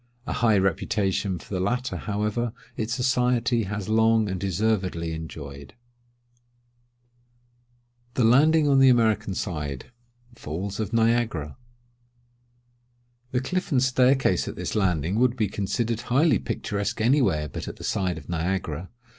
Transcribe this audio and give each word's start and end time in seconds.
A 0.25 0.33
high 0.33 0.57
reputation 0.57 1.37
for 1.37 1.53
the 1.53 1.59
latter, 1.59 1.95
however, 1.95 2.53
its 2.75 2.91
society 2.91 3.65
has 3.65 3.87
long 3.87 4.27
and 4.29 4.39
deservedly 4.39 5.13
enjoyed. 5.13 5.75
THE 8.15 8.23
LANDING 8.23 8.67
ON 8.67 8.79
THE 8.79 8.89
AMERICAN 8.89 9.35
SIDE. 9.35 9.91
(FALLS 10.33 10.79
OF 10.79 10.91
NIAGARA.) 10.91 11.55
The 13.29 13.41
cliff 13.41 13.71
and 13.71 13.83
staircase 13.83 14.47
at 14.47 14.55
this 14.55 14.73
Landing 14.73 15.19
would 15.19 15.35
be 15.37 15.47
considered 15.47 16.01
highly 16.01 16.39
picturesque 16.39 16.99
any 16.99 17.21
where 17.21 17.47
but 17.47 17.67
at 17.67 17.75
the 17.75 17.83
side 17.83 18.17
of 18.17 18.27
Niagara. 18.27 18.89